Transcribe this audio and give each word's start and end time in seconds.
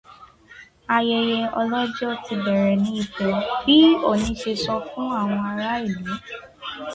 Ayẹyẹ 0.95 1.41
Ọlọ́jọ́ 1.59 2.11
ti 2.23 2.33
bẹ̀rẹ̀ 2.43 2.79
ní 2.81 2.89
Ifẹ̀, 3.01 3.33
bí 3.63 3.77
Ọọ̀ni 4.09 4.31
ṣe 4.41 4.53
sọ 4.63 4.75
fún 4.87 5.07
àwọn 5.21 5.43
ará 5.51 5.69
ìlú 5.87 6.13